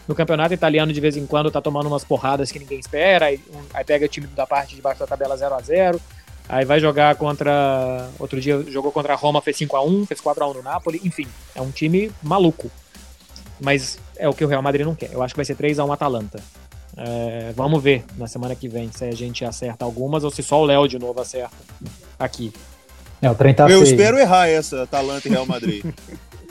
[0.08, 3.26] no campeonato italiano, de vez em quando, tá tomando umas porradas que ninguém espera.
[3.26, 6.02] Aí, um, aí pega o time da parte de baixo da tabela 0 a 0
[6.48, 8.10] Aí vai jogar contra.
[8.18, 11.02] Outro dia jogou contra a Roma, fez 5x1, fez 4x1 no Napoli.
[11.04, 12.70] Enfim, é um time maluco.
[13.62, 15.12] Mas é o que o Real Madrid não quer.
[15.14, 16.42] Eu acho que vai ser 3x1 Atalanta.
[16.96, 20.62] É, vamos ver na semana que vem se a gente acerta algumas ou se só
[20.62, 21.56] o Léo de novo acerta
[22.20, 22.54] aqui.
[23.22, 23.84] É, o trem tá Eu feio.
[23.84, 25.84] espero errar essa Atalanta e Real Madrid.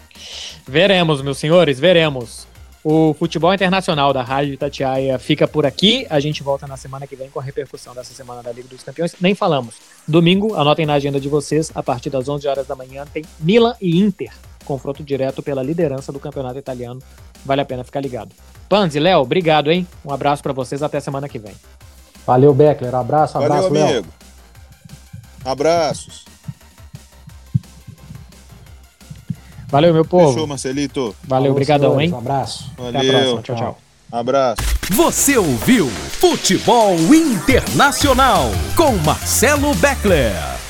[0.67, 2.47] veremos, meus senhores, veremos.
[2.85, 6.05] O futebol internacional da Rádio Itatiaia fica por aqui.
[6.11, 8.83] A gente volta na semana que vem com a repercussão dessa semana da Liga dos
[8.83, 9.15] Campeões.
[9.21, 9.77] Nem falamos.
[10.09, 13.77] Domingo, anotem na agenda de vocês, a partir das 11 horas da manhã, tem Milan
[13.81, 14.33] e Inter.
[14.65, 17.01] Confronto direto pela liderança do campeonato italiano.
[17.45, 18.35] Vale a pena ficar ligado.
[18.69, 19.87] Panzi, Léo, obrigado, hein?
[20.05, 21.55] Um abraço para vocês, até semana que vem.
[22.27, 22.95] Valeu, Beckler.
[22.95, 24.07] Abraço, abraço, Valeu, amigo.
[24.07, 24.07] Léo.
[25.45, 26.25] Abraços.
[29.69, 30.33] Valeu, meu povo.
[30.33, 31.17] Fechou, Marcelito.
[31.25, 32.13] Valeu, obrigadão, hein?
[32.13, 32.71] Um abraço.
[32.77, 33.01] Valeu.
[33.01, 33.43] Até a próxima.
[33.43, 33.79] Tchau, tchau.
[34.13, 34.63] Abraço.
[34.91, 40.62] Você ouviu Futebol Internacional com Marcelo Beckler.